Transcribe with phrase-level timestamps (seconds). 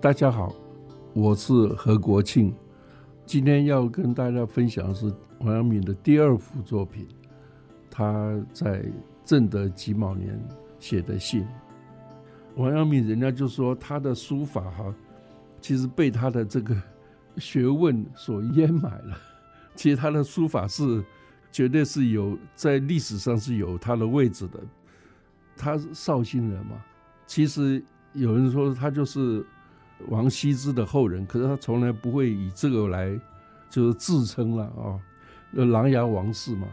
[0.00, 0.50] 大家好，
[1.12, 2.54] 我是何国庆，
[3.26, 7.06] 今天要跟大家分享的是王阳明的第二幅作品，
[7.90, 8.82] 他在
[9.26, 10.40] 正德己卯年
[10.78, 11.46] 写的信。
[12.56, 14.94] 王阳明，人家就说他的书法哈，
[15.60, 16.74] 其实被他的这个
[17.36, 19.18] 学问所淹埋了。
[19.76, 21.04] 其实他的书法是
[21.52, 24.60] 绝对是有在历史上是有他的位置的。
[25.58, 26.82] 他是绍兴人嘛，
[27.26, 29.44] 其实有人说他就是。
[30.08, 33.18] 王羲之的后人，可是他从来不会以这个来
[33.68, 34.98] 就是自称了啊，
[35.52, 36.66] 琅琊王氏嘛。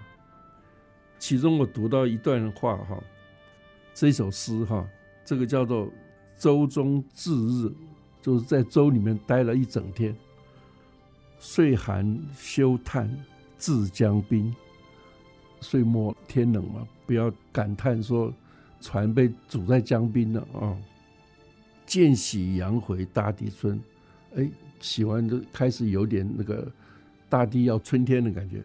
[1.20, 2.98] 其中我读到一段话哈，
[3.94, 4.88] 这首诗哈，
[5.26, 5.92] 这个叫做
[6.38, 7.72] “舟中至日”，
[8.22, 10.16] 就是在舟里面待了一整天。
[11.40, 13.10] 岁寒休叹
[13.58, 14.56] 至江滨，
[15.60, 18.34] 岁末天冷嘛，不要感叹说
[18.80, 20.78] 船被阻在江滨了啊。
[21.88, 23.82] 渐喜阳回大地春，
[24.36, 24.48] 哎，
[24.80, 26.70] 喜欢的开始有点那个
[27.30, 28.62] 大地要春天的感觉，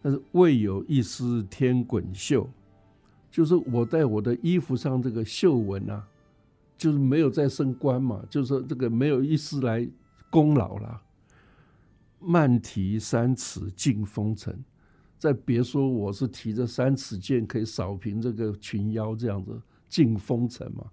[0.00, 2.48] 但是未有一丝天滚绣，
[3.30, 6.06] 就是我在我的衣服上这个绣纹啊，
[6.78, 9.86] 就是没有再升官嘛，就是这个没有一丝来
[10.30, 11.02] 功劳了。
[12.20, 14.64] 慢提三尺尽风尘，
[15.18, 20.86] 再别说我是提着三尺剑可以扫平这个群妖这样子尽风尘嘛。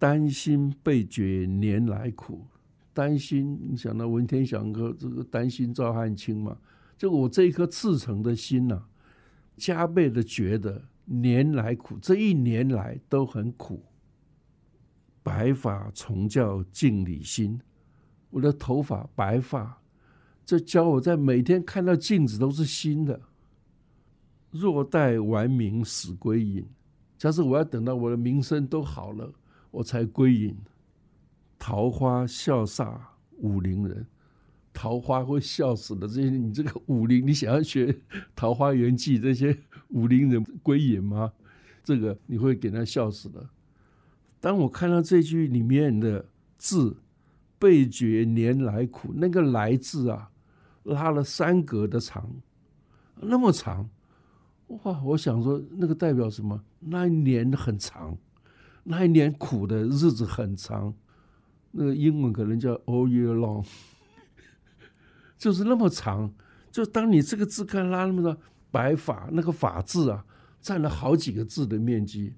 [0.00, 2.46] 担心被觉年来苦，
[2.94, 6.56] 担心你想到文天祥哥这个担心赵汉卿嘛？
[6.96, 8.82] 就我这一颗赤诚的心呐，
[9.58, 13.84] 加倍的觉得年来苦，这一年来都很苦。
[15.22, 17.60] 白发重教镜里新，
[18.30, 19.82] 我的头发白发，
[20.46, 23.20] 这教我在每天看到镜子都是新的。
[24.50, 26.66] 若待完名死归隐，
[27.18, 29.30] 假使我要等到我的名声都好了。
[29.70, 30.56] 我才归隐，
[31.58, 32.98] 桃花笑煞
[33.38, 34.06] 武陵人，
[34.72, 36.08] 桃花会笑死的。
[36.08, 37.92] 这些你这个武陵，你想要学
[38.34, 39.56] 《桃花源记》这些
[39.88, 41.32] 武陵人归隐吗？
[41.82, 43.48] 这个你会给他笑死的。
[44.40, 46.26] 当我看到这句里面的
[46.56, 46.96] 字
[47.58, 50.30] “倍觉年来苦”，那个“来”字啊，
[50.84, 52.30] 拉了三格的长，
[53.16, 53.88] 那么长，
[54.68, 55.02] 哇！
[55.02, 56.62] 我想说，那个代表什么？
[56.80, 58.16] 那一年很长。
[58.90, 60.92] 那一年苦的日子很长，
[61.70, 63.64] 那个英文可能叫 all year long，
[65.38, 66.34] 就是那么长。
[66.72, 68.36] 就当你这个字看拉那么多
[68.72, 70.24] 白发，那个“发”字啊，
[70.60, 72.34] 占了好几个字的面积，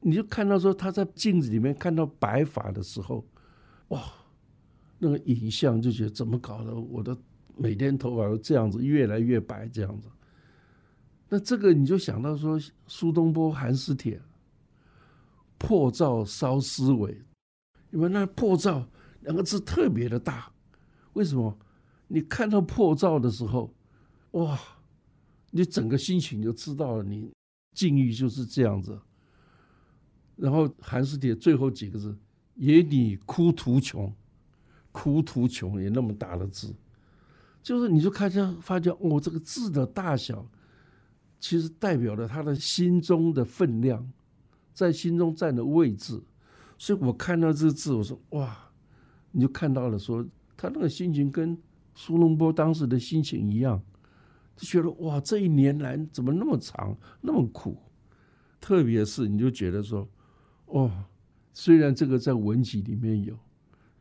[0.00, 3.26] 你就看到说他在镜子里面看到白发的时候，
[3.88, 4.02] 哇，
[4.98, 6.74] 那个影像就觉得怎么搞的？
[6.74, 7.16] 我的
[7.56, 10.08] 每天头发都这样子，越来越白这样子。
[11.30, 14.18] 那这个你就想到说苏东坡《寒食帖》。
[15.60, 17.22] 破灶烧思维，
[17.90, 18.88] 因为那破灶
[19.20, 20.50] 两个字特别的大，
[21.12, 21.54] 为什么？
[22.08, 23.72] 你看到破灶的时候，
[24.30, 24.58] 哇，
[25.50, 27.30] 你整个心情就知道了，你
[27.76, 28.98] 境遇就是这样子。
[30.34, 32.16] 然后韩世铁最后几个字，
[32.54, 34.10] 也你哭途穷，
[34.92, 36.74] 哭途穷也那么大的字，
[37.62, 40.48] 就是你就看见发觉，哦，这个字的大小，
[41.38, 44.10] 其实代表了他的心中的分量。
[44.80, 46.18] 在心中占的位置，
[46.78, 48.56] 所以我看到这个字，我说哇，
[49.30, 50.26] 你就看到了，说
[50.56, 51.54] 他那个心情跟
[51.94, 53.78] 苏东坡当时的心情一样，
[54.56, 57.76] 就觉得哇，这一年来怎么那么长，那么苦，
[58.58, 60.08] 特别是你就觉得说，
[60.64, 60.90] 哦，
[61.52, 63.38] 虽然这个在文集里面有，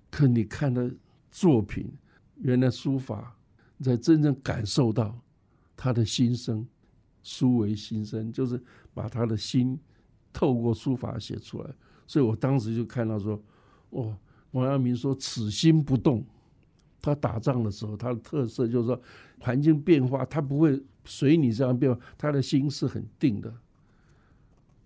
[0.10, 0.90] 可你看的
[1.30, 1.92] 作品，
[2.38, 3.36] 原来书法
[3.82, 5.20] 才真正感受到
[5.76, 6.66] 他的心声，
[7.22, 8.64] 书为心声，就是
[8.94, 9.78] 把他的心。
[10.32, 11.70] 透过书法写出来，
[12.08, 13.42] 所以我当时就看到说，
[13.90, 14.16] 哦，
[14.52, 16.26] 王阳明说此心不动。
[17.02, 19.02] 他打仗的时候，他的特色就是说，
[19.40, 23.54] 环境变化他不会随你这样变化，他的心是很定的。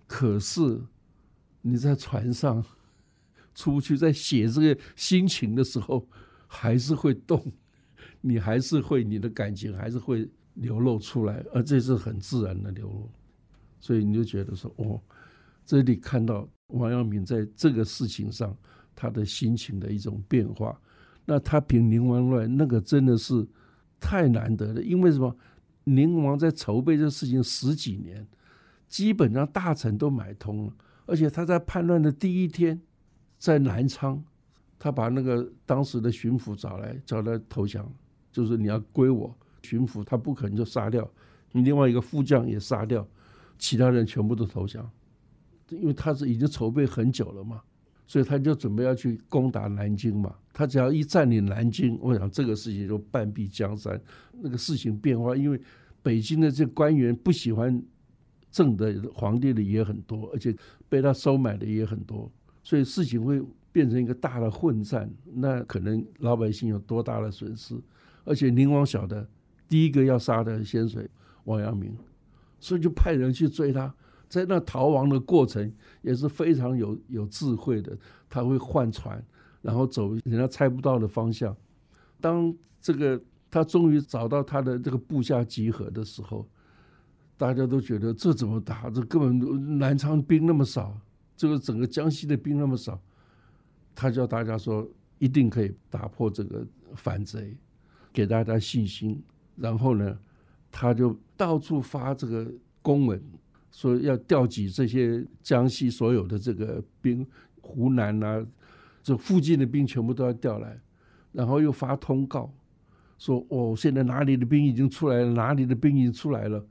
[0.05, 0.79] 可是
[1.61, 2.63] 你在船上
[3.55, 6.07] 出去在写这个心情的时候，
[6.45, 7.43] 还是会动，
[8.21, 13.09] 你还是会你的感情还是会流露出来，而这是很自然的流露，
[13.79, 15.01] 所以你就觉得说，哦。
[15.65, 18.55] 这里看到王阳明在这个事情上
[18.95, 20.79] 他的心情的一种变化，
[21.25, 23.47] 那他平宁王乱那个真的是
[23.99, 25.35] 太难得了，因为什么？
[25.85, 28.25] 宁王在筹备这个事情十几年，
[28.87, 30.73] 基本上大臣都买通了，
[31.05, 32.81] 而且他在叛乱的第一天，
[33.37, 34.23] 在南昌，
[34.79, 37.85] 他把那个当时的巡抚找来，找来投降，
[38.31, 39.37] 就是你要归我。
[39.61, 41.05] 巡抚他不可能就杀掉，
[41.51, 43.05] 另外一个副将也杀掉，
[43.57, 44.89] 其他人全部都投降。
[45.79, 47.61] 因为他是已经筹备很久了嘛，
[48.05, 50.35] 所以他就准备要去攻打南京嘛。
[50.53, 53.99] 他只要一占领南京，我想这个事情就半壁江山。
[54.41, 55.59] 那个事情变化，因为
[56.01, 57.81] 北京的这官员不喜欢
[58.51, 60.55] 正的皇帝的也很多，而且
[60.87, 62.31] 被他收买的也很多，
[62.63, 63.41] 所以事情会
[63.71, 65.11] 变成一个大的混战。
[65.33, 67.75] 那可能老百姓有多大的损失？
[68.25, 69.27] 而且宁王晓得
[69.67, 71.09] 第一个要杀的先谁
[71.45, 71.97] 王阳明，
[72.59, 73.93] 所以就派人去追他。
[74.33, 75.71] 在那逃亡的过程
[76.01, 77.95] 也是非常有有智慧的，
[78.27, 79.23] 他会换船，
[79.61, 81.55] 然后走人家猜不到的方向。
[82.19, 82.51] 当
[82.81, 83.21] 这个
[83.51, 86.49] 他终于找到他的这个部下集合的时候，
[87.37, 88.89] 大家都觉得这怎么打？
[88.89, 90.99] 这根本南昌兵那么少，
[91.37, 92.99] 这个整个江西的兵那么少，
[93.93, 94.89] 他叫大家说
[95.19, 96.65] 一定可以打破这个
[96.95, 97.55] 反贼，
[98.11, 99.21] 给大家信心。
[99.55, 100.17] 然后呢，
[100.71, 102.51] 他就到处发这个
[102.81, 103.21] 公文。
[103.73, 107.25] 说要调集这些江西所有的这个兵，
[107.59, 108.45] 湖南呐，
[109.01, 110.79] 这附近的兵全部都要调来，
[111.31, 112.53] 然后又发通告，
[113.17, 116.63] 说哦，现在哪里的兵已经出来了，哪里的兵已经出来了，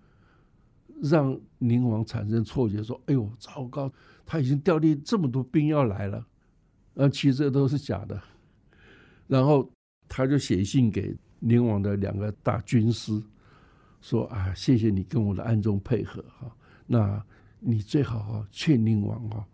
[1.03, 3.93] 让宁王产生错觉，说哎呦，糟糕，
[4.25, 6.25] 他已经调集这么多兵要来了，
[6.95, 8.23] 呃，其实这都是假的。
[9.27, 9.69] 然后
[10.09, 13.21] 他就写信给宁王的两个大军师，
[14.01, 16.57] 说啊，谢谢你跟我的暗中配合哈。
[16.93, 17.25] 那
[17.59, 19.47] 你最好啊，劝宁王啊，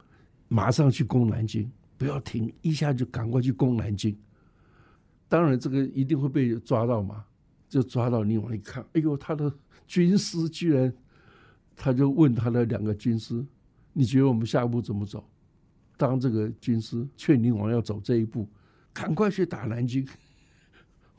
[0.48, 4.18] 马上去攻南京，不要停，一下就赶快去攻南京。
[5.28, 7.24] 当然，这个一定会被抓到嘛，
[7.68, 9.52] 就抓到宁王一看，哎呦，他的
[9.86, 10.92] 军师居然，
[11.76, 13.46] 他就问他的两个军师，
[13.92, 15.24] 你觉得我们下一步怎么走？
[15.96, 18.48] 当这个军师劝宁王要走这一步，
[18.92, 20.04] 赶快去打南京。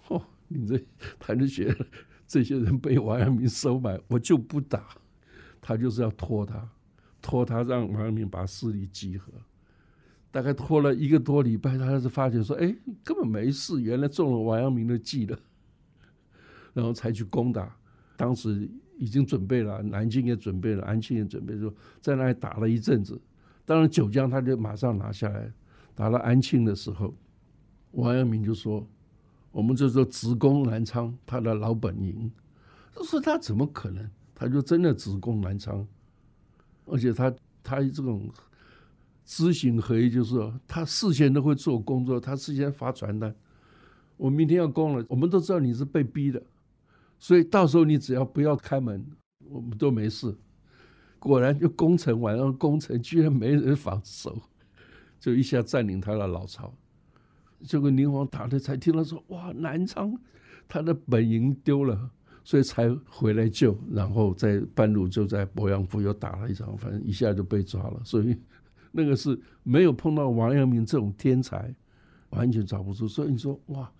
[0.10, 0.83] 哦，你这
[1.18, 1.86] 他就觉得
[2.27, 4.86] 这些人被王阳明收买，我就不打。
[5.61, 6.69] 他就是要拖他，
[7.21, 9.31] 拖他让王阳明把势力集合。
[10.31, 15.38] 大概拖了一个多礼拜，他才是发觉说：“哎，根本没事，原来中了王阳明的计了。
[16.71, 17.75] ”然后才去攻打。
[18.15, 23.19] 当时已经准备了，南京也准备了，安庆也准备，说在那里打了一阵子。
[23.65, 25.51] 当然九江他就马上拿下来。
[25.95, 27.13] 打到安庆的时候，
[27.91, 28.88] 王阳明就说
[29.51, 32.31] ：“我们就说直攻南昌，他的老本营。”
[32.94, 34.07] 他说他怎么可能？
[34.39, 35.86] 他就真的只攻南昌，
[36.86, 37.30] 而且他
[37.62, 38.31] 他这种
[39.25, 43.36] 知行合一，就是说他事先都会做工作，他事先发传单，
[44.15, 46.41] 我明天要攻了，我们都知道你是被逼的，
[47.19, 49.06] 所以到时候你只要不要开门，
[49.50, 50.33] 我们都没事。
[51.19, 54.42] 果然就攻城，晚上攻城居然没人防守，
[55.19, 56.74] 就一下占领他的老巢。
[57.65, 60.18] 结果宁王打的才听到说，哇，南昌
[60.65, 62.09] 他的本营丢了。
[62.50, 68.01] 所以才回来救，然后在半路就在鄱阳湖又打了一场，反正一下就被抓了。
[68.04, 68.36] 所以
[68.92, 71.72] 那个是没有碰到王阳明这种天才，
[72.31, 73.07] 完全找不出。
[73.07, 73.92] 所以你说哇，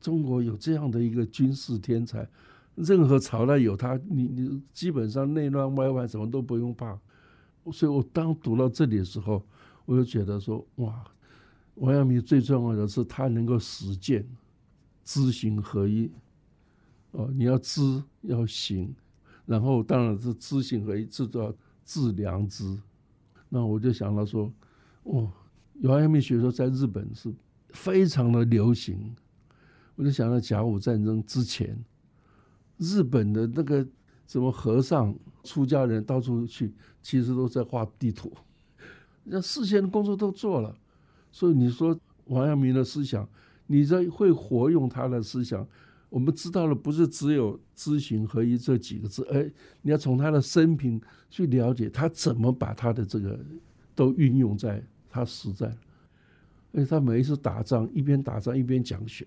[0.00, 2.28] 中国有这样的一个军事天才，
[2.74, 6.98] 任何朝代有他，你你基本上内乱外患什么都不用怕。
[7.70, 9.40] 所以我当读到这里的时候，
[9.84, 11.04] 我就觉得说哇，
[11.76, 14.26] 王阳明最重要的是他能够实践
[15.04, 16.10] 知行合一。
[17.14, 18.92] 哦，你要知要行，
[19.46, 22.76] 然后当然是知行合一，这叫致良知。
[23.48, 24.52] 那我就想到说，
[25.04, 25.30] 哦，
[25.82, 27.32] 王阳明学说在日本是
[27.70, 29.14] 非常的流行。
[29.94, 31.78] 我就想到甲午战争之前，
[32.78, 33.86] 日本的那个
[34.26, 38.32] 什么和尚、出家人到处去，其实都在画地图，
[39.22, 40.76] 那事先的工作都做了。
[41.30, 43.28] 所以你说王阳明的思想，
[43.68, 45.64] 你在会活用他的思想。
[46.14, 49.50] 我们知道了，不是只有知行合一这几个字，哎，
[49.82, 53.36] 你要从他的生平去了解他怎么把他的这个
[53.96, 54.80] 都运用在
[55.10, 55.76] 他实战。
[56.70, 59.26] 哎，他每一次打仗一边打仗一边讲学，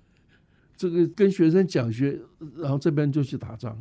[0.78, 2.22] 这个跟学生讲学，
[2.56, 3.78] 然后这边就去打仗，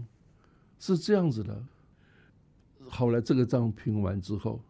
[0.80, 1.64] 是这样子的。
[2.88, 4.60] 后来这个仗平完之后，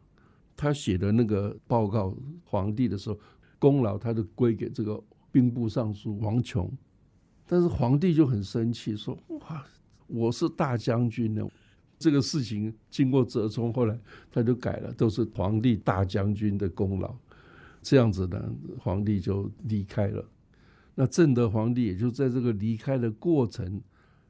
[0.54, 2.14] 他写的那个报告
[2.44, 3.18] 皇帝的时候，
[3.58, 5.02] 功劳他就归给这个
[5.32, 6.70] 兵部尚书王琼。
[7.46, 9.64] 但是皇帝就很生气，说：“哇，
[10.08, 11.48] 我是大将军呢，
[11.96, 13.96] 这个事情经过折冲，后来
[14.32, 17.14] 他就改了，都是皇帝大将军的功劳。
[17.82, 20.28] 这样子呢，皇帝就离开了。
[20.96, 23.80] 那正德皇帝也就在这个离开的过程，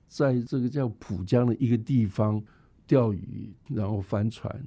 [0.08, 2.42] 在这个叫浦江的一个地方
[2.86, 4.62] 钓鱼，然后帆船。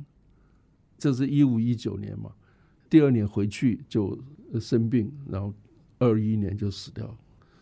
[0.98, 2.32] 这是一五一九年嘛，
[2.90, 4.18] 第二年回去就
[4.60, 5.54] 生病，然后
[6.00, 7.16] 二一年就死掉了。”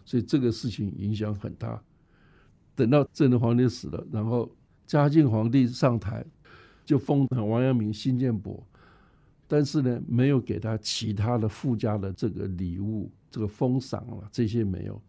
[0.07, 1.83] 所以这个事情影响很大。
[2.75, 4.49] 等到正德皇帝死了，然后
[4.85, 6.25] 嘉靖皇帝上台，
[6.85, 8.65] 就封王阳明新建伯，
[9.49, 15.01] 但是呢，没有给他其他的附加的这个礼物、这个封赏了，这些没有。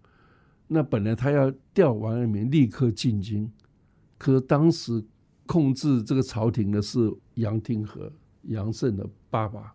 [0.67, 3.49] 那本来他要调王阳明立刻进京，
[4.19, 5.05] 可是当时
[5.47, 6.99] 控制这个朝廷的是
[7.35, 8.13] 杨廷和、
[8.49, 9.73] 杨慎的爸爸，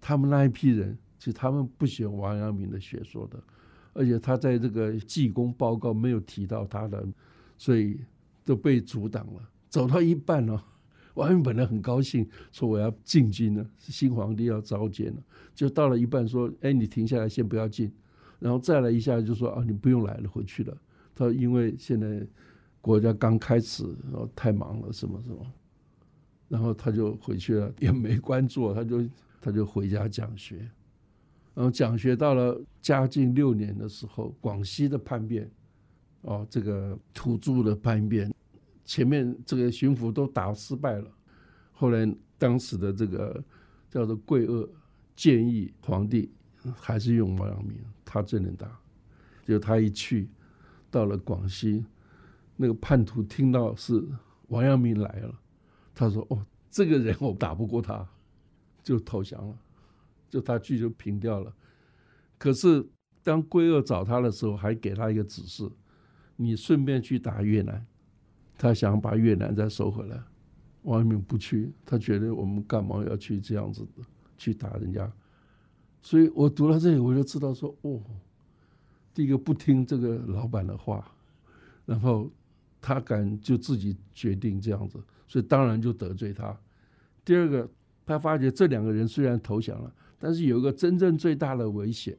[0.00, 3.42] 他们那一批人，其实他们不喜欢王阳明的学说的，
[3.92, 7.06] 而且他在这个济公报告没有提到他的，
[7.58, 8.00] 所以
[8.44, 9.50] 都被阻挡了。
[9.68, 10.64] 走到一半了。
[11.14, 15.22] 王允本来很高兴，说我要进京了，新皇帝要召见了。
[15.54, 17.92] 就到了一半，说：“哎，你停下来，先不要进。”
[18.40, 20.74] 然后再来一下，就说：“啊，你不用来了，回去了。”
[21.14, 22.26] 他说：“因为现在
[22.80, 25.46] 国家刚开始，然后太忙了，什么什么。”
[26.48, 29.06] 然后他就回去了，也没官做，他就
[29.38, 30.66] 他就回家讲学。
[31.54, 35.50] 然后讲学到了嘉靖六年的时候，广西的叛变，
[36.22, 38.32] 哦，这个土著的叛变。
[38.84, 41.10] 前面这个巡抚都打失败了，
[41.72, 43.42] 后来当时的这个
[43.88, 44.68] 叫做桂鄂
[45.14, 46.30] 建议皇帝
[46.74, 48.66] 还是用王阳明，他最能打。
[49.44, 50.28] 就他一去
[50.90, 51.84] 到了广西，
[52.56, 54.02] 那个叛徒听到是
[54.48, 55.34] 王阳明来了，
[55.94, 58.06] 他说：“哦，这个人我打不过他，
[58.82, 59.56] 就投降了，
[60.32, 61.54] 就他去就平掉了。”
[62.38, 62.88] 可是
[63.22, 65.70] 当桂鄂找他的时候，还给他一个指示：
[66.36, 67.86] 你顺便去打越南。
[68.56, 70.22] 他想把越南再收回来，
[70.82, 73.84] 王阳明不去，他觉得我们干嘛要去这样子
[74.36, 75.12] 去打人家？
[76.00, 78.00] 所以我读到这里，我就知道说，哦，
[79.12, 81.12] 第一个不听这个老板的话，
[81.84, 82.30] 然后
[82.80, 86.56] 他敢就自己决定这样子，所以当然就得罪他。
[87.24, 87.68] 第二个，
[88.06, 92.16] 他发觉这两个人虽然投降了，但是有一个真正最大的危险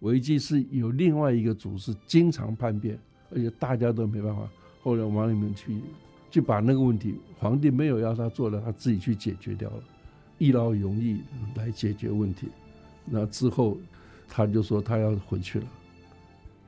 [0.00, 2.98] 危机是有另外一个主事经常叛变，
[3.30, 4.46] 而且大家都没办法。
[4.82, 5.80] 后来王里面去，
[6.30, 9.82] 就把那个问题，皇帝没有要他做的，他自己去解决掉了，
[10.36, 11.22] 一劳永逸
[11.54, 12.48] 来解决问题。
[13.06, 13.78] 那之后，
[14.28, 15.66] 他就说他要回去了，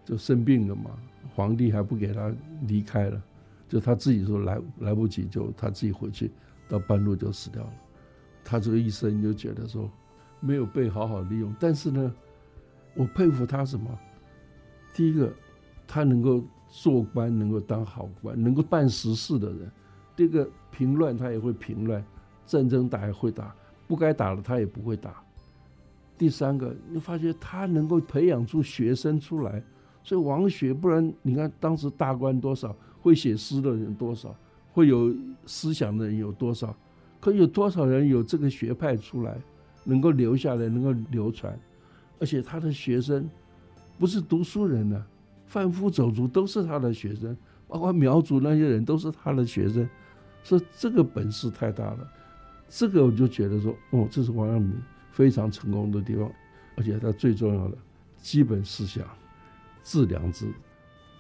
[0.07, 0.91] 就生病了嘛，
[1.35, 2.35] 皇帝还不给他
[2.67, 3.23] 离开了，
[3.69, 6.31] 就他自己说来来不及，就他自己回去，
[6.69, 7.73] 到半路就死掉了。
[8.45, 9.91] 他这个一生就觉得说
[10.43, 12.15] 没有被好好利用，但是呢，
[12.95, 13.99] 我佩服他什么？
[14.93, 15.33] 第一个，
[15.87, 16.45] 他能够。
[16.75, 19.71] 做官能够当好官，能够办实事的人，
[20.17, 22.03] 第二个平乱他也会平乱，
[22.47, 23.55] 战争打也会打，
[23.87, 25.23] 不该打的他也不会打。
[26.17, 29.63] 第三个，你发觉他能够培养出学生出来，
[30.03, 34.35] 所以王学，不然你看当时大官多少，会写诗的人多少，
[34.73, 36.75] 会有思想的人有多少，
[37.21, 39.39] 可有多少人有这个学派出来，
[39.85, 41.59] 能够留下来，能够流传，
[42.19, 43.29] 而且他的学生
[43.99, 45.05] 不是读书人呢。
[45.47, 47.37] 贩夫走卒都是他的学生，
[47.69, 49.87] 包括苗族那些人都是他的学生，
[50.43, 52.11] 说这个本事太大了，
[52.71, 54.73] 这个我就觉得说，哦，这是王阳明
[55.11, 56.33] 非常成功的地方，
[56.75, 57.77] 而且他最重要的
[58.17, 59.07] 基本思想，
[59.85, 60.47] 致良知。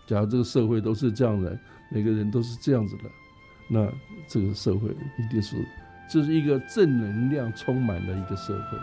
[0.06, 1.58] 假如这个社会都是这样的，
[1.90, 3.02] 每个人都是这样子的，
[3.68, 3.86] 那
[4.26, 4.88] 这个社会
[5.18, 5.56] 一定是，
[6.12, 8.78] 这是一个正能量充满的一个社会。